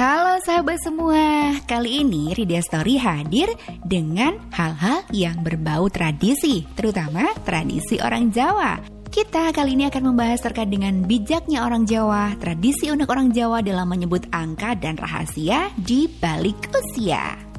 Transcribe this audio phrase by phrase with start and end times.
[0.00, 3.52] Halo sahabat semua, kali ini Rida Story hadir
[3.84, 8.80] dengan hal-hal yang berbau tradisi, terutama tradisi orang Jawa.
[9.12, 13.92] Kita kali ini akan membahas terkait dengan bijaknya orang Jawa, tradisi unik orang Jawa dalam
[13.92, 17.49] menyebut angka dan rahasia di balik usia.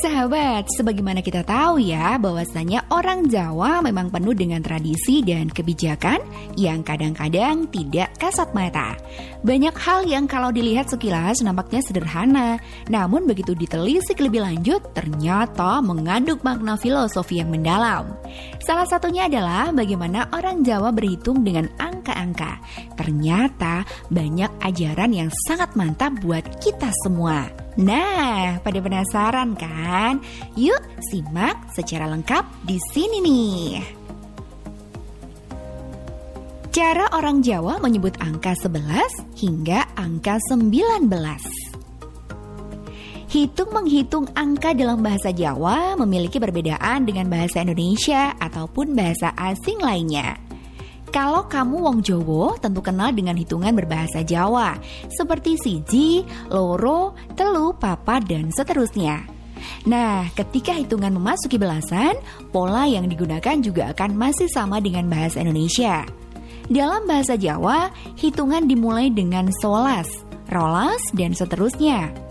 [0.00, 6.24] Sahabat, sebagaimana kita tahu ya bahwasanya orang Jawa memang penuh dengan tradisi dan kebijakan
[6.56, 8.96] yang kadang-kadang tidak kasat mata.
[9.44, 12.56] Banyak hal yang kalau dilihat sekilas nampaknya sederhana,
[12.88, 18.16] namun begitu ditelisik lebih lanjut ternyata mengandung makna filosofi yang mendalam.
[18.64, 22.56] Salah satunya adalah bagaimana orang Jawa berhitung dengan angka-angka.
[22.96, 27.59] Ternyata banyak ajaran yang sangat mantap buat kita semua.
[27.78, 30.18] Nah, pada penasaran kan?
[30.58, 33.66] Yuk simak secara lengkap di sini nih.
[36.70, 41.06] Cara orang Jawa menyebut angka 11 hingga angka 19.
[43.30, 50.49] Hitung menghitung angka dalam bahasa Jawa memiliki perbedaan dengan bahasa Indonesia ataupun bahasa asing lainnya.
[51.10, 54.78] Kalau kamu wong Jowo tentu kenal dengan hitungan berbahasa Jawa
[55.10, 59.26] seperti siji, loro, telu, papa, dan seterusnya.
[59.90, 62.14] Nah, ketika hitungan memasuki belasan,
[62.54, 66.06] pola yang digunakan juga akan masih sama dengan bahasa Indonesia.
[66.70, 70.06] Dalam bahasa Jawa, hitungan dimulai dengan solas,
[70.46, 72.29] rolas, dan seterusnya.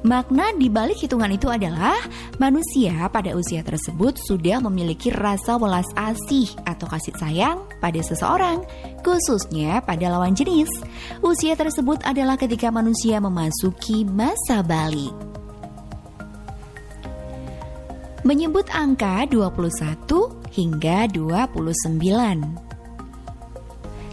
[0.00, 1.92] Makna di balik hitungan itu adalah
[2.40, 8.64] manusia pada usia tersebut sudah memiliki rasa welas asih atau kasih sayang pada seseorang,
[9.04, 10.72] khususnya pada lawan jenis.
[11.20, 15.12] Usia tersebut adalah ketika manusia memasuki masa balik.
[18.24, 20.08] Menyebut angka 21
[20.48, 22.00] hingga 29.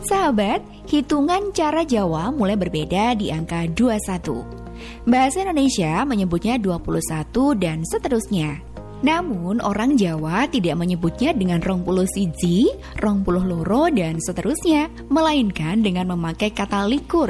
[0.03, 4.66] Sahabat, hitungan cara Jawa mulai berbeda di angka 21.
[5.05, 8.59] Bahasa Indonesia menyebutnya 21 dan seterusnya.
[8.97, 12.65] Namun orang Jawa tidak menyebutnya dengan rong puluh siji,
[12.97, 17.29] rong puluh loro, dan seterusnya, melainkan dengan memakai kata likur.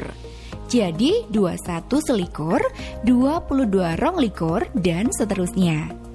[0.67, 2.59] Jadi 21 selikur,
[3.03, 6.06] 22 rong likur, dan seterusnya.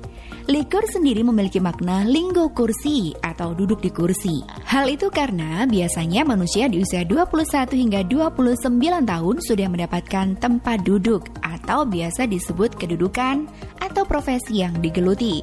[0.52, 4.44] Likur sendiri memiliki makna linggo kursi atau duduk di kursi.
[4.68, 11.24] Hal itu karena biasanya manusia di usia 21 hingga 29 tahun sudah mendapatkan tempat duduk
[11.41, 13.48] atau biasa disebut kedudukan
[13.80, 15.41] atau profesi yang digeluti.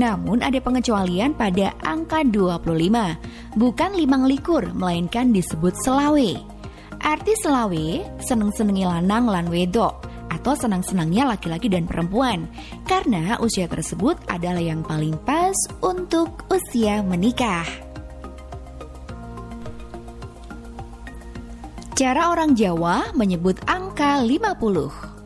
[0.00, 6.56] Namun ada pengecualian pada angka 25, bukan limang likur melainkan disebut selawe.
[7.04, 12.48] Arti selawe seneng-senengi lanang lan wedok atau senang-senangnya laki-laki dan perempuan
[12.84, 17.66] karena usia tersebut adalah yang paling pas untuk usia menikah.
[21.98, 25.18] Cara orang Jawa menyebut angka 50.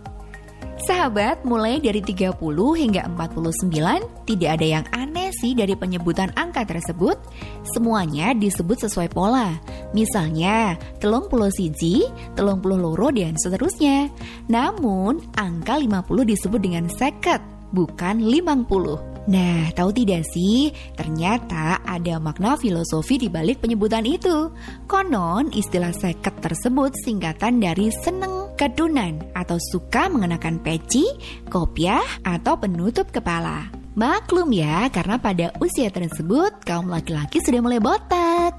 [0.83, 2.35] Sahabat, mulai dari 30
[2.75, 7.21] hingga 49 tidak ada yang aneh sih dari penyebutan angka tersebut.
[7.62, 9.62] Semuanya disebut sesuai pola.
[9.93, 14.09] Misalnya, telung puluh siji, telung puluh loro, dan seterusnya.
[14.49, 17.41] Namun, angka 50 disebut dengan seket,
[17.77, 19.01] bukan limang puluh.
[19.23, 20.75] Nah, tahu tidak sih?
[20.99, 24.51] Ternyata ada makna filosofi di balik penyebutan itu.
[24.91, 31.07] Konon, istilah seket tersebut singkatan dari seneng kedunan atau suka mengenakan peci,
[31.47, 33.71] kopiah, atau penutup kepala.
[33.95, 38.52] Maklum ya, karena pada usia tersebut kaum laki-laki sudah mulai botak.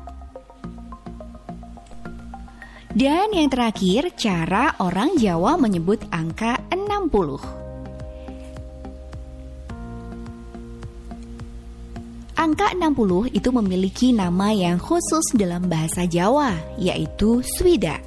[2.93, 7.41] Dan yang terakhir, cara orang Jawa menyebut angka 60.
[12.37, 17.97] Angka 60 itu memiliki nama yang khusus dalam bahasa Jawa, yaitu Swida.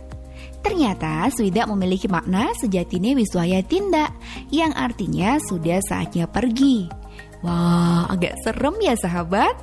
[0.63, 4.15] Ternyata Swida memiliki makna sejatine wiswaya tindak,
[4.55, 6.87] yang artinya sudah saatnya pergi.
[7.43, 9.55] Wah, agak serem ya sahabat.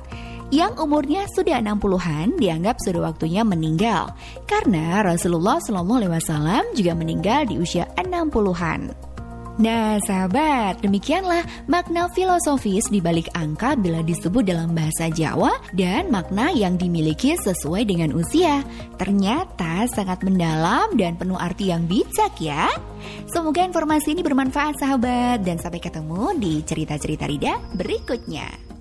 [0.52, 4.12] Yang umurnya sudah 60-an dianggap sudah waktunya meninggal
[4.44, 9.14] karena Rasulullah SAW juga meninggal di usia 60-an.
[9.54, 16.50] Nah, sahabat, demikianlah makna filosofis di balik angka bila disebut dalam bahasa Jawa dan makna
[16.50, 18.66] yang dimiliki sesuai dengan usia.
[18.98, 22.66] Ternyata sangat mendalam dan penuh arti yang bijak ya.
[23.30, 28.73] Semoga informasi ini bermanfaat sahabat dan sampai ketemu di cerita-cerita Rida berikutnya.